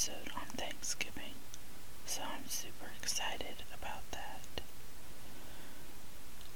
[0.00, 1.34] episode on Thanksgiving.
[2.06, 4.62] So I'm super excited about that.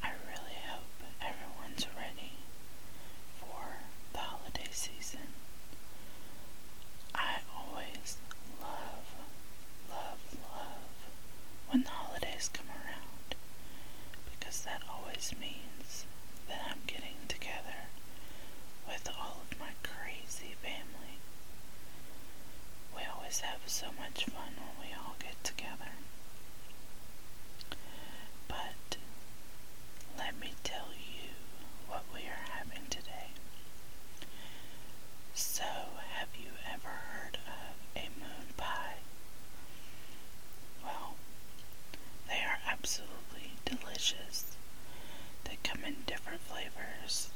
[0.02, 2.32] I really hope everyone's ready
[3.40, 5.28] for the holiday season.
[7.14, 8.16] I always
[8.62, 9.04] love,
[9.90, 10.18] love,
[10.50, 10.94] love
[11.70, 13.34] when the holidays come around
[14.38, 16.06] because that always means
[16.48, 17.90] that I'm getting together
[18.88, 21.18] with all of my crazy family.
[22.94, 25.92] We always have so much fun when we all get together.
[28.48, 28.96] But
[30.18, 31.30] let me tell you
[31.88, 33.28] what we are having today.
[35.34, 35.64] So,
[36.14, 38.96] have you ever heard of a moon pie?
[40.84, 41.14] Well,
[42.28, 44.56] they are absolutely delicious.
[45.44, 47.30] They come in different flavors.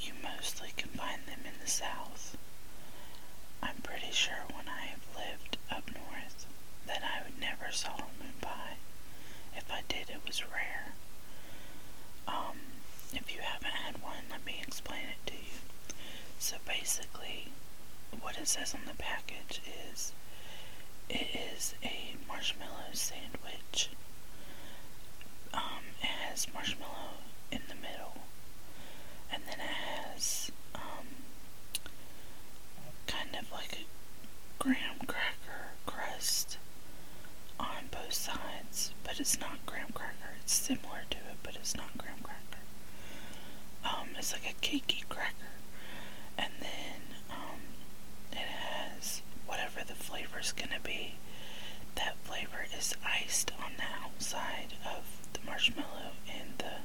[0.00, 2.36] You mostly can find them in the South.
[3.62, 6.46] I'm pretty sure when I have lived up north
[6.86, 8.76] that I would never saw a moon pie.
[9.56, 10.92] If I did, it was rare.
[12.26, 12.58] Um,
[13.12, 15.94] if you haven't had one, let me explain it to you.
[16.38, 17.48] So basically,
[18.20, 19.60] what it says on the package
[19.92, 20.12] is
[21.08, 23.90] it is a marshmallow sandwich.
[25.52, 27.18] Um, it has marshmallow
[27.50, 28.18] in the middle,
[29.32, 29.74] and then it
[30.14, 31.06] has um,
[33.06, 33.84] kind of like a
[34.60, 36.58] graham cracker crust
[37.58, 40.34] on both sides, but it's not graham cracker.
[40.42, 42.62] It's similar to it, but it's not graham cracker.
[43.84, 45.56] Um, it's like a cakey cracker,
[46.38, 47.00] and then
[47.30, 47.60] um,
[48.32, 51.14] it has whatever the flavor's gonna be.
[51.96, 56.82] That flavor is iced on the outside of the marshmallow and the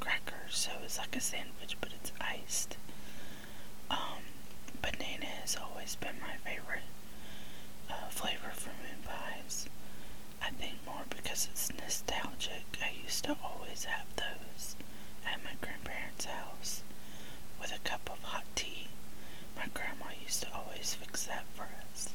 [0.00, 2.76] cracker, so it's like a sandwich, but it's iced.
[3.90, 4.22] Um,
[4.80, 6.82] banana has always been my favorite
[8.22, 9.66] flavor for moon pies.
[10.40, 12.62] I think more because it's nostalgic.
[12.80, 14.76] I used to always have those
[15.26, 16.82] at my grandparents' house
[17.60, 18.86] with a cup of hot tea.
[19.56, 22.10] My grandma used to always fix that for us.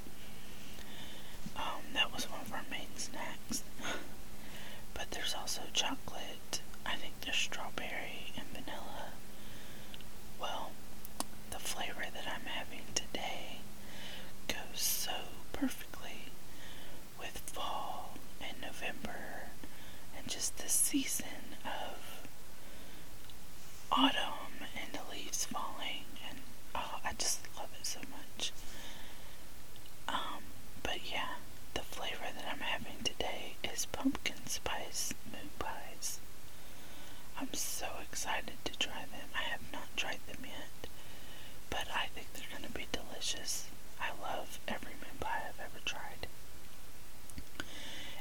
[1.57, 3.63] Um, that was one of our main snacks.
[4.93, 6.61] but there's also chocolate.
[6.85, 9.11] I think there's strawberry and vanilla.
[10.39, 10.71] Well,
[11.51, 13.59] the flavor that I'm having today
[14.47, 15.11] goes so
[15.59, 15.71] and
[18.81, 19.49] November
[20.17, 22.27] and just the season of
[23.91, 26.39] autumn and the leaves falling and
[26.75, 28.51] oh I just love it so much.
[30.07, 30.43] Um,
[30.83, 31.35] but yeah,
[31.73, 36.19] the flavor that I'm having today is pumpkin spice moon pies.
[37.39, 39.29] I'm so excited to try them.
[39.35, 40.89] I have not tried them yet,
[41.69, 43.65] but I think they're going to be delicious.
[43.99, 46.27] I love every moon pie I've ever tried.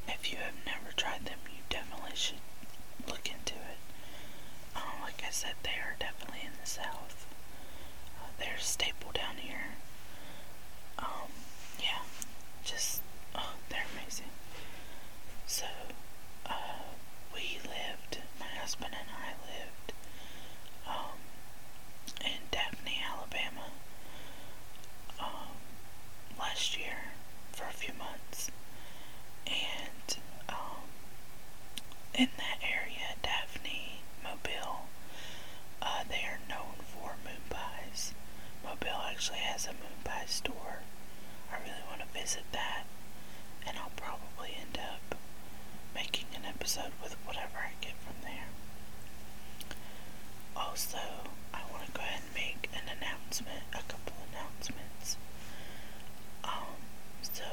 [0.09, 2.41] If you have never tried them, you definitely should
[3.09, 3.79] look into it.
[4.75, 7.27] Um, like I said, they are definitely in the South.
[8.19, 9.77] Uh, they're a staple down here.
[10.99, 11.31] Um,
[11.81, 12.03] yeah,
[12.65, 13.03] just,
[13.35, 14.31] oh, they're amazing.
[15.47, 15.67] So,
[16.47, 16.83] uh,
[17.35, 19.93] we lived, my husband and I lived,
[20.87, 21.19] um,
[22.25, 23.71] in Daphne, Alabama,
[25.21, 25.57] um,
[26.39, 27.13] last year
[27.53, 28.51] for a few months.
[29.47, 29.76] And,
[32.17, 34.87] in that area, Daphne, Mobile,
[35.83, 38.15] uh, they are known for moon pies.
[38.65, 40.81] Mobile actually has a moon pie store.
[41.53, 42.85] I really want to visit that,
[43.67, 45.19] and I'll probably end up
[45.95, 48.49] making an episode with whatever I get from there.
[50.57, 50.99] Also,
[51.53, 55.17] I want to go ahead and make an announcement, a couple announcements.
[56.45, 56.81] Um,
[57.23, 57.45] so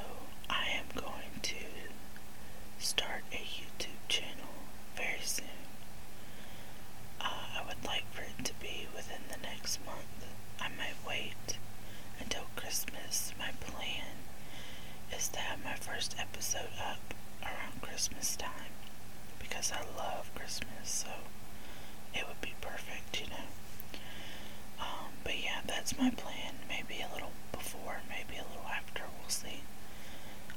[0.49, 1.55] I am going to
[2.79, 4.52] start a YouTube channel
[4.95, 5.45] very soon.
[7.21, 7.25] Uh,
[7.59, 10.25] I would like for it to be within the next month.
[10.59, 11.57] I might wait
[12.19, 13.33] until Christmas.
[13.37, 14.15] My plan
[15.15, 18.73] is to have my first episode up around Christmas time
[19.39, 21.07] because I love Christmas, so
[22.13, 23.49] it would be perfect, you know.
[24.79, 26.55] Um, but yeah, that's my plan.
[26.67, 29.61] Maybe a little before, maybe a little after, we'll see.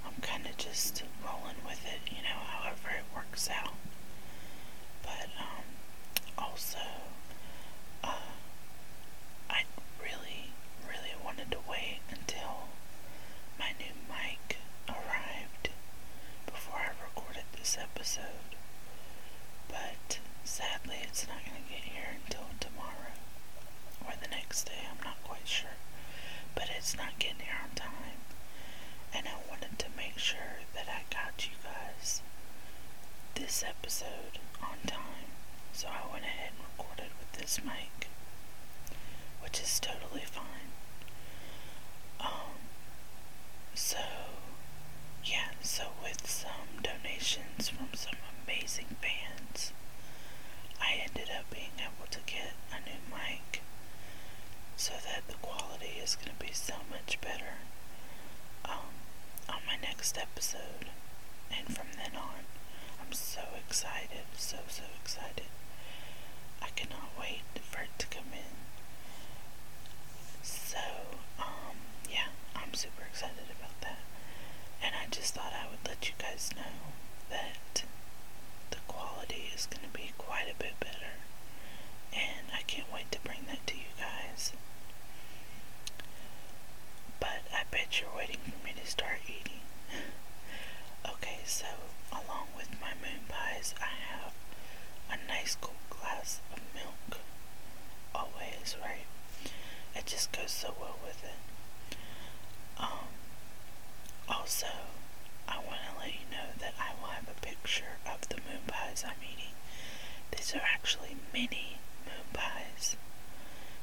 [0.05, 3.75] I'm kind of just rolling with it, you know, however it works out
[5.07, 5.65] but um,
[6.37, 6.79] also
[8.05, 8.35] uh,
[9.49, 9.63] I
[10.03, 10.51] really,
[10.87, 12.69] really wanted to wait until
[13.59, 14.59] my new mic
[14.89, 15.71] arrived
[16.47, 18.55] before I recorded this episode,
[19.69, 23.15] but sadly it's not going to get here until tomorrow
[24.05, 25.79] or the next day, I'm not quite sure,
[26.55, 28.21] but it's not getting here on time,
[29.15, 32.23] and I wanted to make sure that I got you guys
[33.57, 35.33] this episode on time.
[35.73, 38.09] So I went ahead and recorded with this mic,
[39.43, 40.77] which is totally fine.
[42.21, 42.61] Um,
[43.73, 43.97] so,
[45.25, 49.73] yeah, so with some donations from some amazing fans,
[50.79, 53.63] I ended up being able to get a new mic
[54.77, 57.57] so that the quality is going to be so much better
[58.67, 58.93] um,
[59.49, 60.93] on my next episode.
[61.51, 62.45] And from then on,
[63.07, 65.47] I'm so excited, so, so excited.
[66.61, 68.57] I cannot wait for it to come in.
[70.43, 70.79] So,
[71.39, 71.77] um,
[72.11, 74.01] yeah, I'm super excited about that.
[74.83, 76.93] And I just thought I would let you guys know
[77.31, 77.85] that
[78.71, 81.15] the quality is going to be quite a bit better.
[82.13, 84.53] And I can't wait to bring that to you guys.
[87.21, 89.61] But I bet you're waiting for me to start eating.
[91.09, 91.67] okay, so
[92.13, 94.33] along with my moon pies, I have
[95.11, 97.21] a nice cool glass of milk.
[98.15, 99.07] Always, right?
[99.95, 101.97] It just goes so well with it.
[102.79, 103.09] Um,
[104.29, 104.67] also,
[105.49, 108.63] I want to let you know that I will have a picture of the moon
[108.67, 109.55] pies I'm eating.
[110.37, 112.97] These are actually mini moon pies.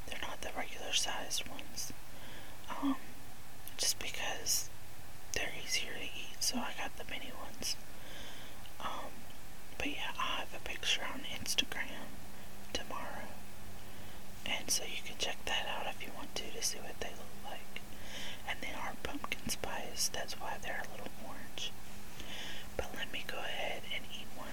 [0.07, 1.91] They're not the regular sized ones.
[2.69, 2.95] Um,
[3.77, 4.69] just because
[5.33, 7.75] they're easier to eat, so I the mini ones.
[8.79, 9.11] Um,
[9.77, 12.11] but yeah, I'll have a picture on Instagram
[12.73, 13.29] tomorrow.
[14.45, 17.09] And so you can check that out if you want to to see what they
[17.09, 17.81] look like.
[18.49, 21.71] And they are pumpkin spice, that's why they're a little orange.
[22.77, 24.47] But let me go ahead and eat one.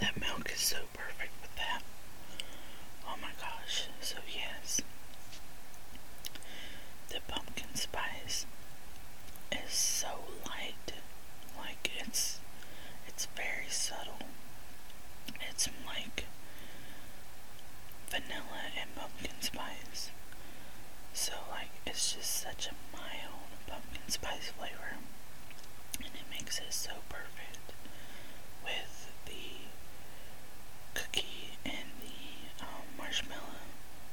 [0.00, 1.82] That milk is so perfect with that.
[3.06, 3.88] Oh my gosh.
[4.00, 4.80] So, yes,
[7.10, 8.46] the pumpkin spice
[9.52, 10.08] is so
[10.46, 10.92] light.
[11.56, 12.40] Like, it's,
[13.06, 14.18] it's very subtle.
[15.50, 16.24] It's like
[18.10, 20.10] vanilla and pumpkin spice.
[21.12, 24.96] So, like, it's just such a mild pumpkin spice flavor.
[25.98, 27.72] And it makes it so perfect
[28.64, 29.66] with the
[30.94, 33.66] cookie and the um, marshmallow.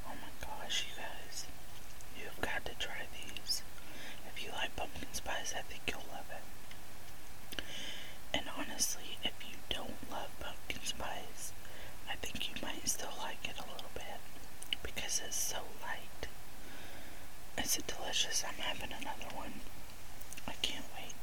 [0.06, 1.46] Oh my gosh, you guys.
[2.18, 3.62] You've got to try these.
[4.34, 7.62] If you like pumpkin spice, I think you'll love it.
[8.34, 11.52] And honestly, if you don't love pumpkin spice,
[12.10, 14.20] I think you might still like it a little bit
[15.16, 16.28] because it's so light.
[17.64, 18.44] Is it delicious?
[18.46, 19.60] I'm having another one.
[20.46, 21.14] I can't wait.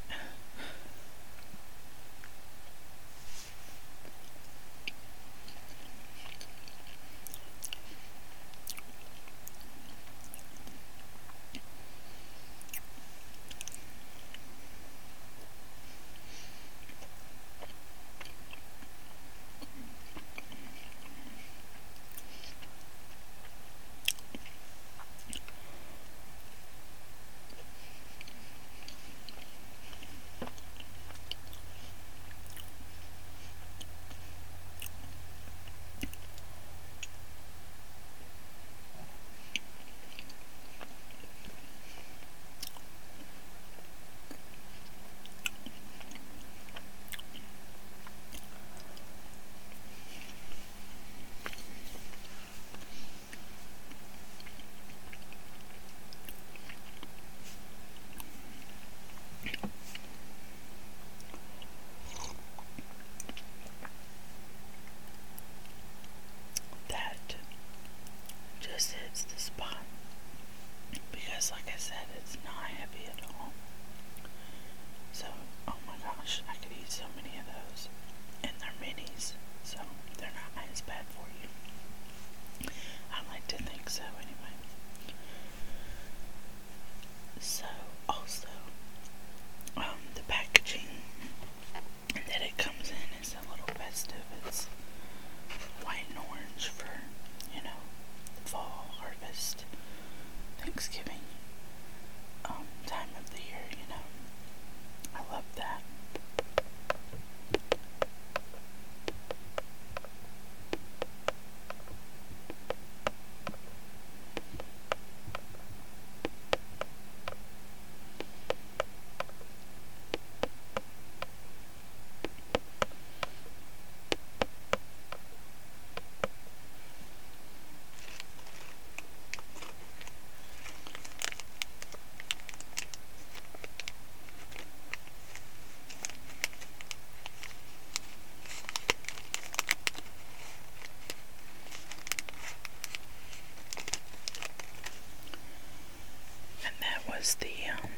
[147.36, 147.90] The um,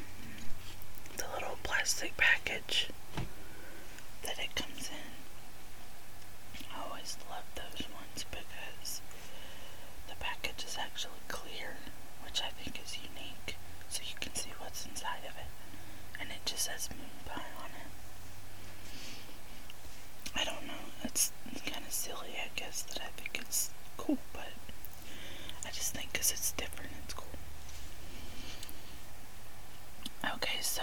[1.16, 2.88] the little plastic package
[4.22, 6.60] that it comes in.
[6.74, 9.00] I always love those ones because
[10.08, 11.76] the package is actually clear,
[12.24, 13.56] which I think is unique,
[13.88, 15.50] so you can see what's inside of it.
[16.20, 17.90] And it just says moon pie on it.
[20.34, 21.32] I don't know, it's
[21.64, 24.52] kind of silly, I guess, that I think it's cool, but
[25.64, 27.24] I just think because it's different, it's cool.
[30.34, 30.82] Okay, so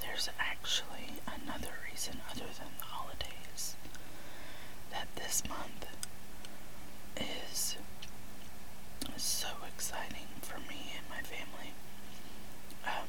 [0.00, 3.74] there's actually another reason other than the holidays
[4.92, 5.86] that this month
[7.50, 7.76] is
[9.16, 11.74] so exciting for me and my family.
[12.86, 13.08] Um,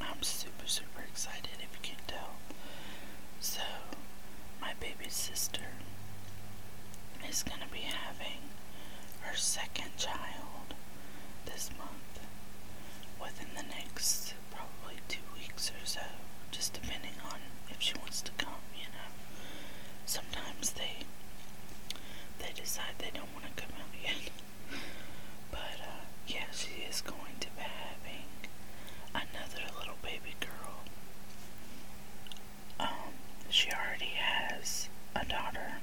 [0.00, 2.36] I'm super, super excited if you can tell.
[3.40, 3.60] So,
[4.58, 5.68] my baby sister
[7.28, 8.40] is going to be having
[9.20, 10.72] her second child
[11.44, 12.20] this month
[13.20, 16.00] within the next probably two weeks or so,
[16.50, 17.38] just depending on
[17.70, 19.10] if she wants to come, you know.
[20.06, 21.04] Sometimes they
[22.38, 24.30] they decide they don't want to come out yet.
[25.50, 28.28] But uh, yeah, she is going to be having
[29.14, 30.84] another little baby girl.
[32.78, 33.14] Um,
[33.48, 35.78] she already has a daughter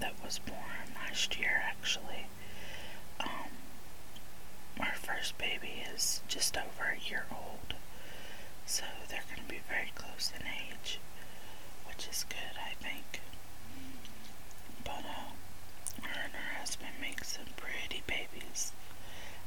[0.00, 2.26] that was born last year actually.
[3.20, 3.52] Um,
[4.80, 7.74] our first baby is just over a year old,
[8.66, 10.98] so they're going to be very close in age,
[11.86, 13.20] which is good, I think.
[14.84, 15.32] But, uh,
[16.02, 18.72] her and her husband make some pretty babies.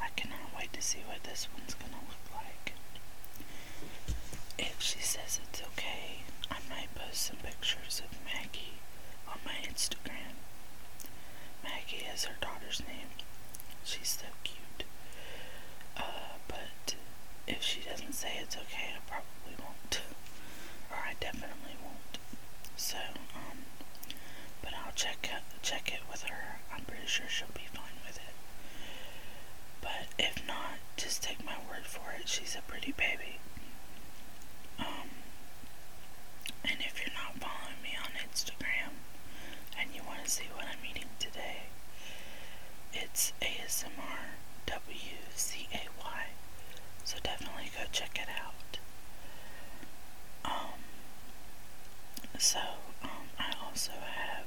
[0.02, 2.74] I cannot wait to see what this one's going to look like.
[4.58, 8.78] If she says it's okay, I might post some pictures of Maggie
[9.28, 10.38] on my Instagram.
[11.64, 13.10] Maggie is her daughter's name.
[13.84, 14.84] She's so cute.
[15.98, 16.94] Uh, but
[17.48, 20.02] if she doesn't say it's okay, I probably won't.
[20.92, 22.20] or I definitely won't.
[22.78, 22.98] So,
[23.34, 23.58] um,
[24.62, 25.28] but I'll check
[25.64, 26.60] check it with her.
[26.72, 28.36] I'm pretty sure she'll be fine with it.
[29.82, 32.30] But if not, just take my word for it.
[32.30, 33.40] She's a pretty baby.
[34.78, 35.10] Um,
[36.68, 38.92] and if you're not following me on Instagram
[39.80, 41.68] and you want to see what I'm eating today,
[42.94, 44.36] it's ASMR
[44.68, 46.26] WCAY.
[47.04, 48.80] So definitely go check it out.
[50.44, 50.80] Um,
[52.40, 52.60] so,
[53.04, 54.46] um, I also have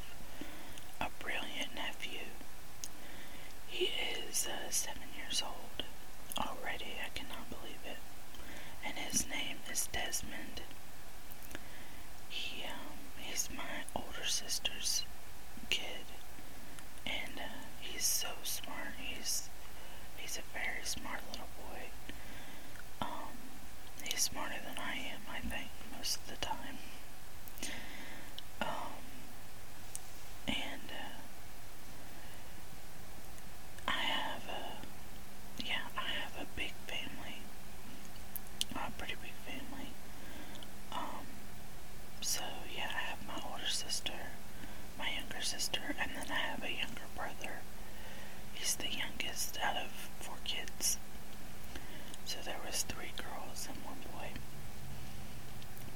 [1.01, 2.27] a brilliant nephew.
[3.67, 3.91] He
[4.29, 5.85] is uh, seven years old
[6.39, 6.95] already.
[7.05, 7.99] I cannot believe it.
[8.85, 10.63] And his name is Desmond.
[13.39, 15.05] He, he's my older sister's
[15.71, 16.07] kid.
[17.07, 18.95] And, uh, he's so smart.
[18.99, 19.49] He's,
[20.17, 21.83] he's a very smart little boy.
[23.01, 23.37] Um,
[24.03, 26.79] he's smarter than I am, I think, most of the time.
[28.61, 28.99] Um,
[30.49, 31.19] and, uh,
[33.87, 37.37] I have a, yeah, I have a big family.
[38.75, 39.91] A pretty big family.
[40.93, 41.27] Um,
[42.21, 42.43] so
[42.75, 44.13] yeah, I have my older sister,
[44.99, 47.61] my younger sister, and then I have a younger brother.
[48.55, 49.91] He's the youngest out of
[50.21, 50.99] four kids.
[52.25, 54.31] So there was three girls and one boy.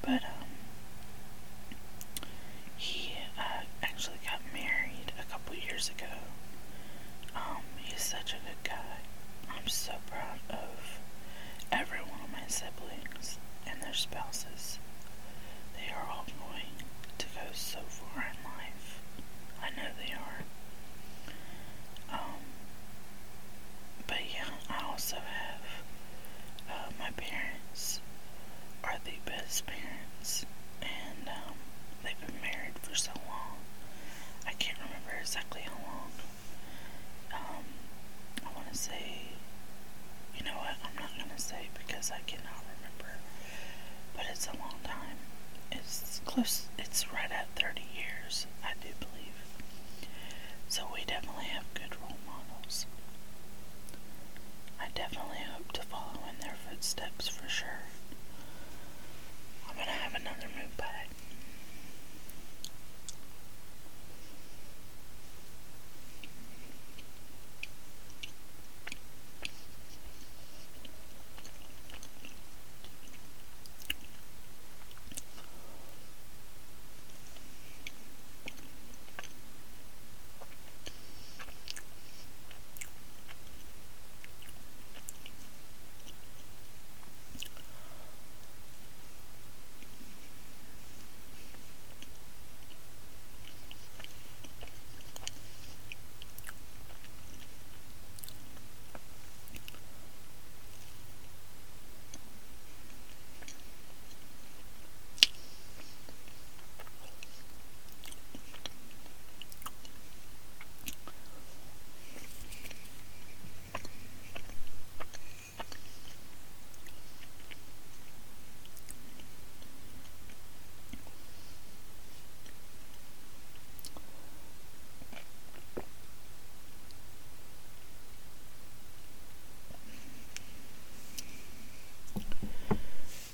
[0.02, 0.48] But um
[2.76, 6.14] he uh, actually got married a couple years ago.
[7.34, 8.98] Um, he's such a good guy.
[9.48, 10.98] I'm so proud of
[11.70, 12.08] everyone
[12.48, 14.78] siblings and their spouses.
[15.74, 16.66] They are all going
[17.18, 19.00] to go so far in life.
[19.62, 20.42] I know they are.
[22.12, 22.40] Um,
[24.06, 25.62] but yeah, I also have
[26.70, 28.00] uh, my parents
[28.84, 28.98] are
[29.52, 30.46] best parents,
[30.80, 31.52] and um,
[32.02, 33.60] they've been married for so long.
[34.46, 36.10] I can't remember exactly how long.
[37.34, 37.64] Um,
[38.46, 39.28] I want to say,
[40.34, 40.76] you know what?
[40.82, 43.12] I'm not gonna say because I cannot remember,
[44.16, 45.20] but it's a long time.
[45.70, 46.68] It's close.
[46.78, 49.36] It's right at 30 years, I do believe.
[50.68, 52.86] So we definitely have good role models.
[54.80, 57.84] I definitely hope to follow in their footsteps for sure.
[59.72, 60.88] I'm gonna have another mood bag.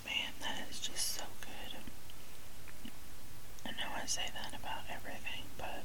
[0.04, 1.78] Man, that is just so good.
[3.66, 5.84] I know I say that about everything, but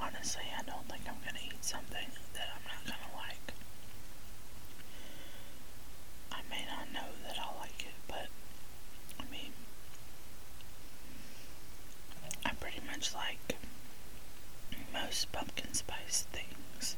[0.00, 3.54] honestly, I don't think I'm gonna eat something that I'm not gonna like.
[6.30, 8.28] I may not know that I'll like it, but
[9.18, 9.52] I mean,
[12.44, 13.56] I pretty much like
[14.92, 16.96] most pumpkin spice things.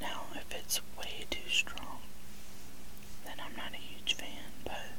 [0.00, 1.98] Now, if it's way too strong,
[3.24, 4.92] then I'm not a huge fan, but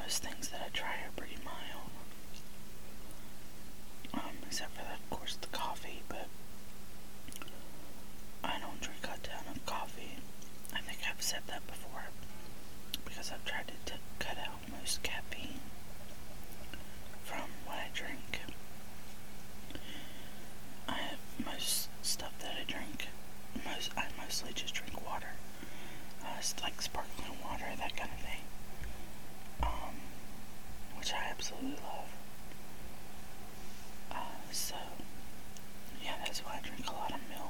[0.00, 1.90] most things that I try are pretty mild.
[4.14, 6.26] Um, except for, of course, the coffee, but
[8.50, 10.16] I don't drink a ton of coffee.
[10.74, 12.04] I think I've said that before
[13.04, 15.60] because I've tried to t- cut out most caffeine
[17.24, 18.40] from what I drink.
[20.88, 23.08] I have most stuff that I drink.
[23.64, 25.34] Most I mostly just drink water.
[26.22, 28.42] Uh, it's like sparkling water, that kind of thing.
[29.62, 29.94] Um,
[30.98, 32.10] which I absolutely love.
[34.10, 34.16] Uh,
[34.52, 34.74] so
[36.02, 37.49] yeah, that's why I drink a lot of milk,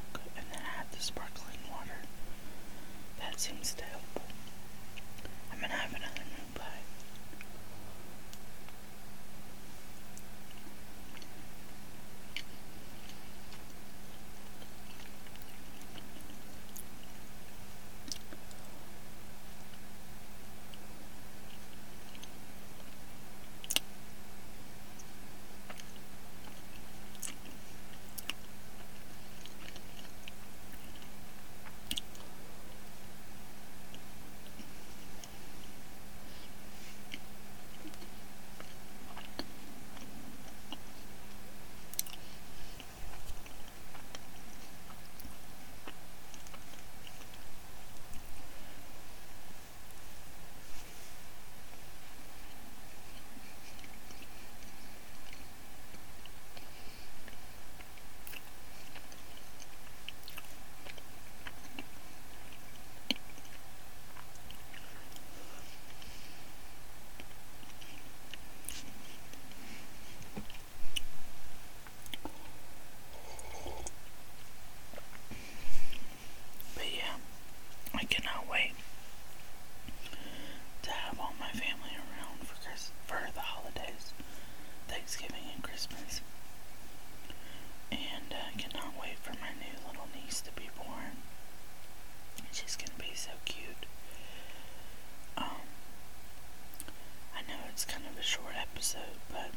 [98.30, 99.50] short episode, but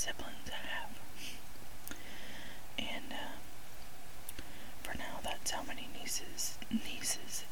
[0.00, 0.96] siblings I have.
[2.78, 3.36] And uh,
[4.82, 7.44] for now, that's how many nieces nieces